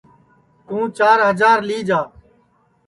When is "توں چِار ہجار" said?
0.65-1.57